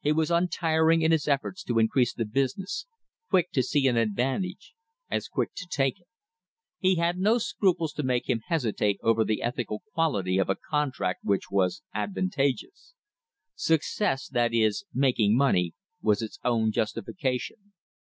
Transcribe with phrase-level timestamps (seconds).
[0.00, 2.86] He was untiring in his efforts to increase the business,
[3.28, 4.72] quick to see an advantage,
[5.10, 6.06] as quick to take it.
[6.78, 11.24] He had no scruples to make him hesitate over the ethical quality of a contract
[11.24, 12.94] which was advantageous.
[13.54, 17.74] Success, that is, making money, was its own justification.